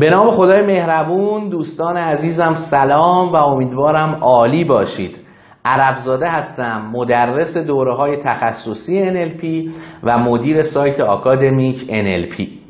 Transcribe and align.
به 0.00 0.10
نام 0.10 0.30
خدای 0.30 0.62
مهربون 0.62 1.48
دوستان 1.48 1.96
عزیزم 1.96 2.54
سلام 2.54 3.32
و 3.32 3.36
امیدوارم 3.36 4.18
عالی 4.22 4.64
باشید. 4.64 5.18
عربزاده 5.64 6.28
هستم 6.28 6.90
مدرس 6.94 7.56
دوره 7.56 7.94
های 7.94 8.16
تخصصی 8.16 9.04
NLP 9.04 9.70
و 10.02 10.18
مدیر 10.18 10.62
سایت 10.62 11.00
آکادمیک 11.00 11.86
NLP 11.86 12.61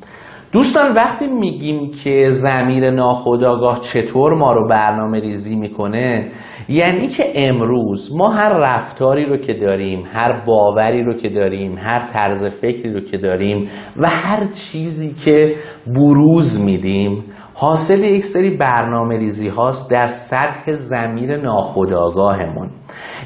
دوستان 0.53 0.95
وقتی 0.95 1.27
میگیم 1.27 1.91
که 1.91 2.31
زمیر 2.31 2.91
ناخداگاه 2.91 3.81
چطور 3.81 4.35
ما 4.35 4.53
رو 4.53 4.69
برنامه 4.69 5.21
ریزی 5.21 5.57
می‌کنه 5.57 6.31
یعنی 6.69 7.07
که 7.07 7.33
امروز 7.35 8.17
ما 8.17 8.29
هر 8.29 8.53
رفتاری 8.53 9.27
رو 9.27 9.37
که 9.37 9.55
داریم 9.55 10.03
هر 10.13 10.45
باوری 10.47 11.03
رو 11.03 11.15
که 11.15 11.29
داریم 11.29 11.79
هر 11.79 12.07
طرز 12.07 12.45
فکری 12.45 12.93
رو 12.93 13.01
که 13.01 13.19
داریم 13.19 13.69
و 13.97 14.09
هر 14.09 14.47
چیزی 14.47 15.15
که 15.25 15.55
بروز 15.87 16.65
میدیم 16.65 17.25
حاصل 17.55 18.05
یک 18.05 18.25
سری 18.25 18.57
برنامه 18.57 19.17
ریزی 19.17 19.49
هاست 19.49 19.91
در 19.91 20.07
سطح 20.07 20.73
زمیر 20.73 21.37
ناخودآگاهمون. 21.37 22.71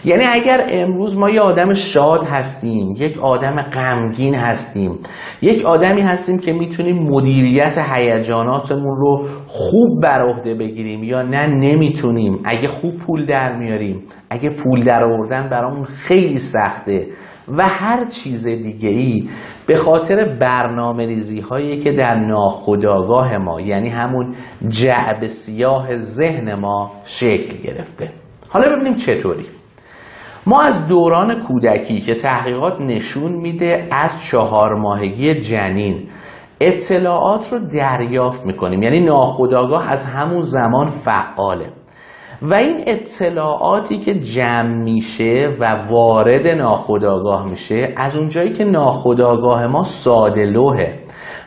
یعنی 0.05 0.25
اگر 0.33 0.67
امروز 0.71 1.19
ما 1.19 1.31
یه 1.31 1.41
آدم 1.41 1.73
شاد 1.73 2.25
هستیم 2.25 2.95
یک 2.99 3.19
آدم 3.19 3.63
غمگین 3.63 4.35
هستیم 4.35 4.99
یک 5.43 5.65
آدمی 5.65 6.01
هستیم 6.01 6.39
که 6.39 6.53
می‌تونیم 6.53 6.97
مدیریت 6.99 7.79
هیجاناتمون 7.93 8.97
رو 8.97 9.27
خوب 9.47 10.03
بر 10.03 10.23
عهده 10.23 10.55
بگیریم 10.55 11.05
یا 11.05 11.23
نه 11.23 11.47
نمی‌تونیم. 11.47 12.39
اگه 12.45 12.69
خوب 12.69 12.97
پول 12.97 13.25
در 13.25 13.57
میاریم 13.57 14.03
اگه 14.31 14.51
پول 14.51 14.81
در 14.81 15.05
آوردن 15.05 15.49
برامون 15.49 15.85
خیلی 15.85 16.39
سخته. 16.39 17.07
و 17.49 17.63
هر 17.63 18.05
چیز 18.05 18.47
دیگه 18.47 18.89
ای 18.89 19.29
به 19.67 19.75
خاطر 19.77 20.37
برنامه 20.41 21.07
ریزی 21.07 21.41
هایی 21.41 21.79
که 21.79 21.93
در 21.93 22.15
ناخودآگاه 22.15 23.37
ما 23.37 23.61
یعنی 23.61 23.89
همون 23.89 24.16
جعب 24.69 25.27
سیاه 25.27 25.97
ذهن 25.97 26.55
ما 26.55 26.93
شکل 27.05 27.57
گرفته. 27.63 28.13
حالا 28.51 28.77
ببینیم 28.77 28.95
چطوری. 28.95 29.47
ما 30.47 30.63
از 30.63 30.89
دوران 30.89 31.41
کودکی 31.41 32.01
که 32.01 32.15
تحقیقات 32.15 32.81
نشون 32.81 33.33
میده 33.33 33.89
از 33.93 34.25
چهار 34.25 34.75
ماهگی 34.75 35.35
جنین 35.35 36.09
اطلاعات 36.61 37.53
رو 37.53 37.59
دریافت 37.59 38.47
می‌کنیم. 38.47 38.83
یعنی 38.83 39.01
ناخودآگاه 39.01 39.93
از 39.93 40.05
همون 40.05 40.41
زمان 40.41 40.87
فعاله. 40.87 41.73
و 42.43 42.55
این 42.55 42.81
اطلاعاتی 42.87 43.99
که 43.99 44.15
جمع 44.15 44.83
میشه 44.83 45.57
و 45.61 45.83
وارد 45.91 46.47
ناخودآگاه 46.49 47.49
میشه 47.49 47.95
از 47.97 48.17
اونجایی 48.17 48.53
که 48.53 48.65
ناخودآگاه 48.65 49.67
ما 49.67 49.83
ساده 49.83 50.45
لوحه. 50.45 51.01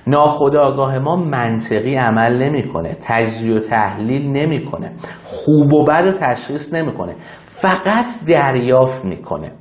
ناخودآگاه 0.08 1.00
ما 1.00 1.16
منطقی 1.16 1.96
عمل 1.96 2.44
نمی‌کنه 2.44 2.98
تجزیه 3.08 3.56
و 3.56 3.60
تحلیل 3.60 4.32
نمی‌کنه 4.32 4.92
خوب 5.26 5.74
و 5.74 5.86
بد 5.86 6.08
و 6.08 6.12
تشخیص 6.12 6.74
نمی‌کنه 6.74 7.16
فقط 7.46 8.06
دریافت 8.28 9.06
می‌کنه. 9.06 9.52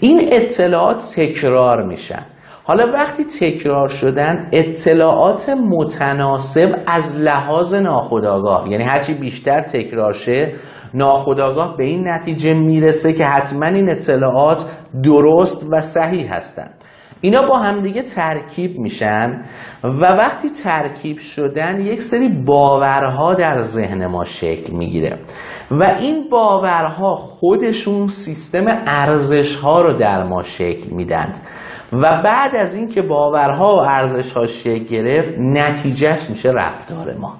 این 0.00 0.20
اطلاعات 0.32 1.12
تکرار 1.16 1.86
میشن. 1.86 2.22
حالا 2.66 2.92
وقتی 2.92 3.24
تکرار 3.24 3.88
شدن 3.88 4.48
اطلاعات 4.52 5.48
متناسب 5.48 6.78
از 6.86 7.22
لحاظ 7.22 7.74
ناخودآگاه 7.74 8.70
یعنی 8.70 8.84
هرچی 8.84 9.14
بیشتر 9.14 9.62
تکرار 9.62 10.12
شه 10.12 10.52
ناخودآگاه 10.94 11.76
به 11.76 11.84
این 11.84 12.08
نتیجه 12.08 12.54
می‌رسه 12.54 13.12
که 13.12 13.24
حتما 13.24 13.66
این 13.66 13.90
اطلاعات 13.92 14.64
درست 15.02 15.68
و 15.72 15.80
صحیح 15.80 16.34
هستند 16.36 16.83
اینا 17.20 17.42
با 17.42 17.58
همدیگه 17.58 18.02
ترکیب 18.02 18.78
میشن 18.78 19.42
و 19.84 20.06
وقتی 20.06 20.50
ترکیب 20.50 21.18
شدن 21.18 21.80
یک 21.80 22.02
سری 22.02 22.28
باورها 22.28 23.34
در 23.34 23.58
ذهن 23.62 24.06
ما 24.06 24.24
شکل 24.24 24.76
می‌گیره 24.76 25.18
و 25.70 25.84
این 26.00 26.28
باورها 26.30 27.14
خودشون 27.14 28.06
سیستم 28.06 28.64
ارزشها 28.86 29.82
رو 29.82 29.98
در 29.98 30.24
ما 30.24 30.42
شکل 30.42 30.90
میدند 30.90 31.40
و 31.92 32.22
بعد 32.24 32.56
از 32.56 32.74
اینکه 32.74 33.02
باورها 33.02 33.76
و 33.76 33.80
ارزشها 33.80 34.46
شکل 34.46 34.84
گرفت 34.84 35.32
نتیجهش 35.38 36.30
میشه 36.30 36.50
رفتار 36.50 37.14
ما. 37.16 37.34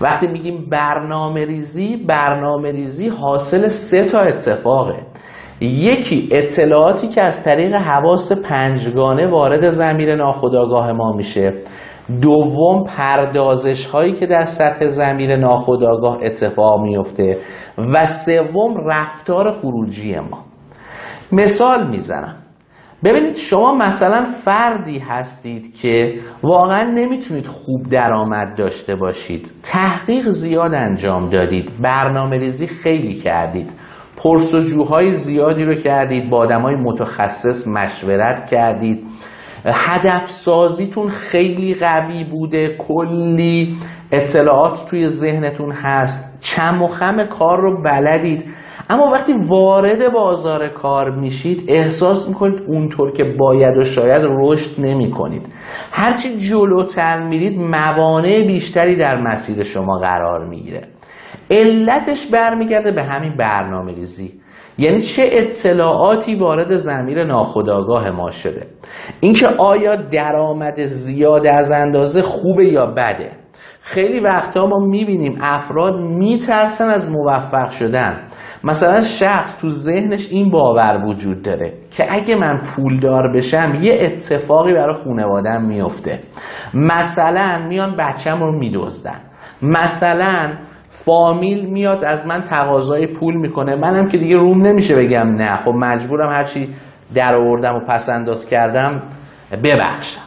وقتی 0.00 0.26
میگیم 0.26 0.66
برنامه 0.70 1.44
ریزی 1.44 1.96
برنامه 1.96 2.72
ریزی 2.72 3.08
حاصل 3.08 3.68
سه 3.68 4.04
تا 4.04 4.18
اتفاقه. 4.20 5.06
یکی 5.60 6.28
اطلاعاتی 6.32 7.08
که 7.08 7.22
از 7.22 7.44
طریق 7.44 7.74
حواس 7.74 8.48
پنجگانه 8.48 9.26
وارد 9.28 9.70
زمیر 9.70 10.16
ناخودآگاه 10.16 10.92
ما 10.92 11.12
میشه. 11.12 11.52
دوم 12.22 12.84
پردازش 12.84 13.86
هایی 13.86 14.12
که 14.12 14.26
در 14.26 14.44
سطح 14.44 14.86
زمیر 14.86 15.36
ناخودآگاه 15.36 16.18
اتفاق 16.22 16.80
میفته 16.80 17.38
و 17.78 18.06
سوم 18.06 18.74
رفتار 18.86 19.50
خروجی 19.50 20.18
ما. 20.18 20.44
مثال 21.32 21.88
می‌زنم. 21.88 22.36
ببینید 23.04 23.34
شما 23.34 23.74
مثلا 23.74 24.24
فردی 24.24 24.98
هستید 24.98 25.76
که 25.76 26.14
واقعا 26.42 26.82
نمی‌تونید 26.82 27.46
خوب 27.46 27.88
درآمد 27.90 28.58
داشته 28.58 28.96
باشید. 28.96 29.50
تحقیق 29.62 30.28
زیاد 30.28 30.74
انجام 30.74 31.28
دادید. 31.28 31.72
برنامه 31.82 32.38
ریزی 32.38 32.66
خیلی 32.66 33.14
کردید. 33.14 33.72
پرسجوهای 34.22 35.14
زیادی 35.14 35.64
رو 35.64 35.74
کردید 35.74 36.30
با 36.30 36.38
آدم 36.38 36.62
های 36.62 36.74
متخصص 36.74 37.68
مشورت 37.68 38.46
کردید. 38.46 39.06
هدف 39.64 40.30
سازیتون 40.30 41.08
خیلی 41.08 41.74
قوی 41.74 42.24
بوده 42.24 42.76
کلی 42.78 43.76
اطلاعات 44.12 44.86
توی 44.90 45.06
ذهنتون 45.06 45.72
هست 45.72 46.40
چم 46.40 46.82
و 46.82 46.88
خم 46.88 47.26
کار 47.26 47.60
رو 47.60 47.82
بلدید. 47.82 48.44
اما 48.90 49.10
وقتی 49.12 49.32
وارد 49.48 50.12
بازار 50.12 50.68
کار 50.68 51.10
میشید 51.10 51.64
احساس 51.68 52.28
می‌کنید 52.28 52.60
اونطور 52.68 53.12
که 53.12 53.24
باید 53.38 53.76
و 53.76 53.84
شاید 53.84 54.22
رشد 54.28 54.80
نمی 54.80 55.10
کنید 55.10 55.54
هرچی 55.92 56.36
جلوتر 56.36 57.28
میرید 57.28 57.60
موانع 57.60 58.42
بیشتری 58.46 58.96
در 58.96 59.20
مسیر 59.20 59.62
شما 59.62 59.96
قرار 59.96 60.48
می‌گیره. 60.48 60.80
علتش 61.50 62.26
برمیگرده 62.26 62.92
به 62.92 63.02
همین 63.02 63.36
برنامه 63.36 63.94
ریزی 63.94 64.40
یعنی 64.78 65.00
چه 65.00 65.28
اطلاعاتی 65.32 66.34
وارد 66.34 66.76
زمیر 66.76 67.24
ناخودآگاه 67.24 68.10
ما 68.10 68.30
شده. 68.30 68.66
اینکه 69.20 69.46
آیا 69.58 69.96
درآمد 69.96 70.82
زیاد 70.82 71.46
از 71.46 71.72
اندازه 71.72 72.22
خوبه 72.22 72.66
یا 72.66 72.86
بده. 72.86 73.30
خیلی 73.80 74.20
وقتا 74.20 74.66
ما 74.66 74.78
می‌بینیم 74.78 75.38
افراد 75.42 76.00
میترسن 76.00 76.88
از 76.88 77.10
موفق 77.10 77.68
شدن. 77.68 78.28
مثلا 78.64 79.02
شخص 79.02 79.60
تو 79.60 79.68
ذهنش 79.68 80.32
این 80.32 80.50
باور 80.50 81.04
وجود 81.06 81.42
داره 81.42 81.72
که 81.90 82.06
اگه 82.08 82.36
من 82.36 82.60
پولدار 82.62 83.36
بشم 83.36 83.74
یه 83.82 83.98
اتفاقی 84.00 84.72
برای 84.72 84.94
خانوادم 84.94 85.64
میفته 85.64 86.18
مثلا 86.74 87.66
میان 87.68 87.96
بچم 87.98 88.38
رو 88.38 88.58
میدزدن. 88.58 89.20
مثلا 89.62 90.52
فامیل 91.04 91.66
میاد 91.66 92.04
از 92.04 92.26
من 92.26 92.40
تقاضای 92.40 93.06
پول 93.06 93.36
می‌کنه. 93.36 93.76
منم 93.76 94.08
که 94.08 94.18
دیگه 94.18 94.36
روم 94.36 94.66
نمیشه 94.66 94.96
بگم 94.96 95.26
نه. 95.28 95.56
خب 95.56 95.72
مجبورم 95.74 96.32
هرچی 96.32 96.68
در 97.14 97.34
آوردم 97.34 97.74
و 97.74 97.80
پس 97.88 98.08
انداز 98.08 98.48
کردم 98.48 99.02
ببخشم. 99.64 100.20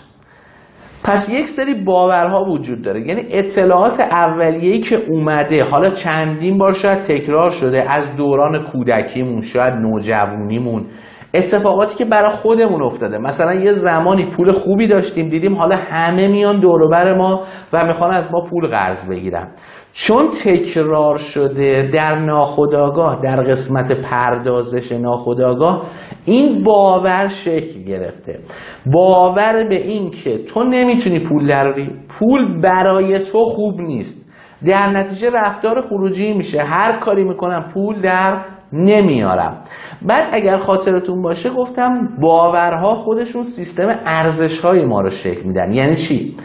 پس 1.03 1.29
یک 1.29 1.47
سری 1.47 1.73
باورها 1.73 2.43
وجود 2.49 2.81
داره. 2.81 3.07
یعنی 3.07 3.21
اطلاعات 3.31 3.99
اولیه‌ای 3.99 4.79
که 4.79 4.97
اومده 5.09 5.63
حالا 5.63 5.89
چندین 5.89 6.57
بار 6.57 6.73
شاید 6.73 7.01
تکرار 7.01 7.49
شده 7.49 7.91
از 7.91 8.17
دوران 8.17 8.63
کودکیمون 8.63 9.41
شاید 9.41 9.73
نوجوانیمون 9.73 10.85
اتفاقاتی 11.33 11.97
که 11.97 12.05
برای 12.05 12.29
خودمون 12.29 12.83
افتاده. 12.83 13.17
مثلا 13.17 13.53
یه 13.53 13.69
زمانی 13.69 14.29
پول 14.29 14.51
خوبی 14.51 14.87
داشتیم 14.87 15.29
دیدیم 15.29 15.55
حالا 15.55 15.75
همه 15.75 16.27
میان 16.27 16.59
دوروبر 16.59 17.17
ما 17.17 17.43
و 17.73 17.85
می‌خوان 17.85 18.13
از 18.13 18.33
ما 18.33 18.41
پول 18.49 18.67
قرض 18.67 19.09
بگیرن. 19.09 19.47
چون 19.93 20.29
تکرار 20.29 21.17
شده 21.17 21.89
در 21.93 22.19
ناخودآگاه 22.19 23.19
در 23.23 23.43
قسمت 23.49 23.91
پردازش 23.91 24.91
ناخودآگاه 24.91 25.81
این 26.25 26.63
باور 26.63 27.27
شکل 27.27 27.83
گرفته. 27.83 28.39
باور 28.85 29.67
به 29.69 29.81
این 29.81 30.09
که 30.09 30.37
تو 30.37 30.63
نمی‌تونی 30.63 31.19
پول 31.19 31.47
دراری 31.47 31.89
پول 32.19 32.61
برای 32.61 33.19
تو 33.19 33.43
خوب 33.43 33.81
نیست. 33.81 34.33
در 34.67 34.89
نتیجه 34.89 35.29
رفتار 35.33 35.81
خروجی 35.81 36.33
میشه. 36.33 36.61
هر 36.63 36.99
کاری 36.99 37.23
می‌کنم 37.23 37.67
پول 37.73 38.01
در 38.01 38.45
نمیارم. 38.73 39.63
بعد 40.01 40.29
اگر 40.31 40.57
خاطرتون 40.57 41.21
باشه 41.21 41.49
گفتم 41.49 42.09
باورها 42.21 42.95
خودشون 42.95 43.43
سیستم 43.43 43.99
ارزش 44.05 44.59
های 44.59 44.85
ما 44.85 45.01
رو 45.01 45.09
شکل 45.09 45.47
میدن. 45.47 45.73
یعنی 45.73 45.95
چی؟ 45.95 46.35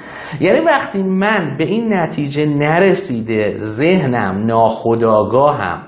یعنی 0.41 0.61
وقتی 0.61 1.03
من 1.03 1.57
به 1.59 1.65
این 1.65 1.95
نتیجه 1.95 2.47
نرسیده 2.47 3.53
ذهنم 3.57 4.47
ناخداگاهم 4.47 5.83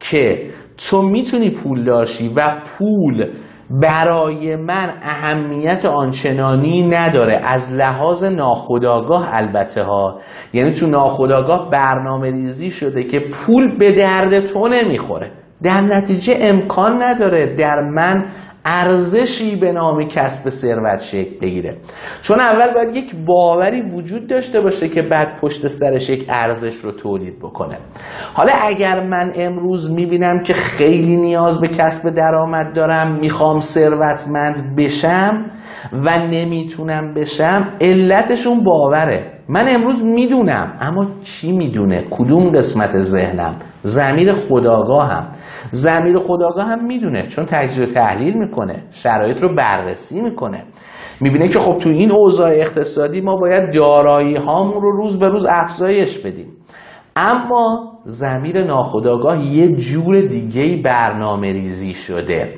که 0.00 0.50
تو 0.88 1.02
می‌تونی 1.02 1.50
پول 1.50 1.84
داشی 1.84 2.32
و 2.36 2.60
پول 2.64 3.32
برای 3.70 4.56
من 4.56 4.92
اهمیت 5.02 5.84
آنچنانی 5.84 6.88
نداره 6.88 7.40
از 7.44 7.76
لحاظ 7.76 8.24
ناخودآگاه 8.24 9.28
البته 9.32 9.84
ها. 9.84 10.18
یعنی 10.52 10.70
تو 10.70 10.86
ناخودآگاه 10.86 11.70
برنامه 11.70 12.30
ریزی 12.30 12.70
شده 12.70 13.04
که 13.04 13.20
پول 13.20 13.78
به 13.78 13.92
درد 13.92 14.40
تو 14.40 14.68
نمی‌خوره. 14.68 15.41
در 15.62 15.80
نتیجه 15.80 16.36
امکان 16.40 17.02
نداره 17.02 17.54
در 17.56 17.80
من 17.80 18.24
ارزشی 18.64 19.56
به 19.56 19.72
نام 19.72 20.08
کسب 20.08 20.48
ثروت 20.48 21.00
شکل 21.00 21.38
بگیره. 21.42 21.76
چون 22.22 22.40
اول 22.40 22.74
باید 22.74 22.96
یک 22.96 23.14
باوری 23.26 23.82
وجود 23.82 24.26
داشته 24.26 24.60
باشه 24.60 24.88
که 24.88 25.02
بعد 25.02 25.40
پشت 25.40 25.66
سرش 25.66 26.10
یک 26.10 26.26
ارزش 26.28 26.76
رو 26.76 26.92
تولید 26.92 27.38
بکنه. 27.38 27.78
حالا 28.34 28.52
اگر 28.60 29.00
من 29.00 29.32
امروز 29.36 29.92
می‌بینم 29.92 30.42
که 30.42 30.52
خیلی 30.52 31.16
نیاز 31.16 31.60
به 31.60 31.68
کسب 31.68 32.10
درآمد 32.10 32.74
دارم 32.76 33.18
می‌خوام 33.20 33.58
ثروتمند 33.58 34.76
بشم 34.76 35.50
و 35.92 36.18
نمی‌تونم 36.30 37.14
بشم 37.14 37.76
علتشون 37.80 38.64
باوره. 38.64 39.32
من 39.48 39.64
امروز 39.68 40.02
می‌دونم 40.02 40.76
اما 40.80 41.06
چی 41.20 41.52
می‌دونه؟ 41.52 42.04
کدوم 42.10 42.50
قسمت 42.50 42.98
ذهنم؟ 42.98 43.58
زمیر 43.82 44.32
خداگاهم. 44.32 45.28
زمیر 45.70 46.18
خداگاه 46.18 46.66
هم 46.66 46.86
می‌دونه 46.86 47.26
چون 47.26 47.44
تجزیه 47.44 47.86
و 47.86 47.90
تحلیل 47.90 48.38
می‌کنه 48.38 48.51
شرایط 48.90 49.42
رو 49.42 49.54
بررسی 49.54 50.20
می‌کنه. 50.20 50.64
می‌بینه 51.20 51.48
که 51.48 51.58
خب 51.58 51.78
تو 51.78 51.88
این 51.88 52.12
اوضاع 52.12 52.50
اقتصادی 52.54 53.20
ما 53.20 53.36
باید 53.36 53.74
دارایی 53.74 54.36
هامون 54.36 54.82
رو 54.82 54.96
روز 54.96 55.18
به 55.18 55.28
روز 55.28 55.46
افزایش 55.50 56.18
بدیم. 56.18 56.61
اما 57.16 57.92
زمیر 58.04 58.64
ناخداگاه 58.64 59.46
یه 59.46 59.68
جور 59.68 60.20
دیگه 60.20 60.82
برنامه 60.84 61.52
ریزی 61.52 61.94
شده. 61.94 62.54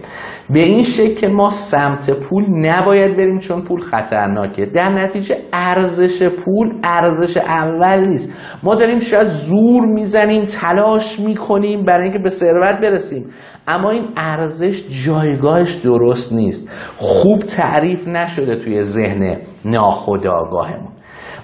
به 0.51 0.61
این 0.61 0.83
شکل 0.83 1.15
که 1.15 1.29
ما 1.29 1.51
سمت 1.51 2.11
پول 2.11 2.45
نباید 2.49 3.17
بریم 3.17 3.39
چون 3.39 3.63
پول 3.63 3.81
خطرناکه. 3.81 4.67
در 4.67 4.93
نتیجه 4.93 5.37
ارزش 5.53 6.29
پول 6.29 6.81
ارزش 6.85 7.37
اول 7.37 8.07
نیست. 8.07 8.59
ما 8.63 8.75
داریم 8.75 8.99
شاید 8.99 9.29
زور 9.29 9.87
می‌زنیم 9.87 10.45
تلاش 10.45 11.21
می‌کنیم 11.21 11.85
برای 11.85 12.05
اینکه 12.05 12.19
به 12.19 12.29
ثروت 12.29 12.81
برسیم. 12.83 13.27
اما 13.69 13.91
این 13.91 14.09
ارزش 14.17 15.05
جایگاهش 15.07 15.75
درست 15.75 16.33
نیست. 16.33 16.71
خوب 16.97 17.39
تعریف 17.39 18.09
نشده 18.09 18.57
توی 18.57 18.83
ذهن 18.83 19.37
ناخودآگاهمون. 19.65 20.94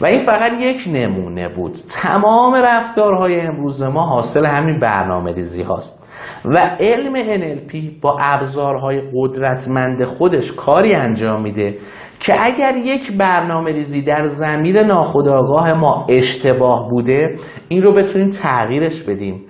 و 0.01 0.07
این 0.07 0.21
فقط 0.21 0.53
یک 0.61 0.89
نمونه 0.93 1.49
بود. 1.49 1.73
تمام 1.91 2.55
رفتارهای 2.55 3.41
امروز 3.41 3.83
ما 3.83 4.03
حاصل 4.03 4.47
همین 4.47 4.79
برنامه 4.79 5.33
ریزی 5.33 5.63
هاست. 5.63 6.01
و 6.45 6.77
علم 6.81 7.15
NLP 7.15 7.77
با 8.03 8.17
ابزارهای 8.21 9.03
قدرتمند 9.15 10.05
خودش 10.05 10.53
کاری 10.53 10.95
انجام 10.95 11.43
میده 11.43 11.79
که 12.21 12.35
اگر 12.41 12.77
یک 12.77 13.17
برنامه 13.17 13.73
ریزی 13.73 14.03
در 14.03 14.23
زمیر 14.23 14.83
ناخودآگاه 14.83 15.73
ما 15.73 16.07
اشتباه 16.09 16.89
بوده 16.91 17.37
این 17.69 17.83
رو 17.83 17.95
بتونیم 17.95 18.31
تغییرش 18.31 19.03
بدیم. 19.03 19.47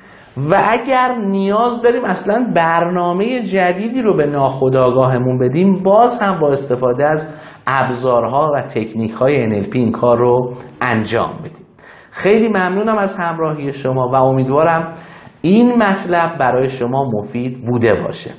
و 0.49 0.65
اگر 0.69 1.15
نیاز 1.27 1.83
داریم 1.83 2.05
اصلا 2.05 2.53
برنامه 2.55 3.43
جدیدی 3.43 4.03
رو 4.03 4.17
به 4.17 4.27
ناخودآگاهمون 4.27 5.39
بدیم 5.39 5.83
باز 5.83 6.23
هم 6.23 6.41
با 6.41 6.51
استفاده 6.51 7.07
از 7.07 7.35
ابزارها 7.67 8.53
و 8.55 8.63
تکنیک 8.63 9.13
های 9.13 9.63
NLP 9.63 9.77
این 9.77 9.93
کار 9.93 10.19
رو 10.19 10.55
انجام 10.81 11.31
بدیم. 11.45 11.67
خیلی 12.11 12.49
ممنونم 12.49 12.99
از 12.99 13.17
همراهی 13.17 13.73
شما 13.73 14.11
و 14.13 14.17
امیدوارم 14.17 14.95
این 15.43 15.83
مطلب 15.83 16.39
برای 16.39 16.69
شما 16.69 17.05
مفید 17.13 17.65
بوده 17.67 17.95
باشه. 17.95 18.31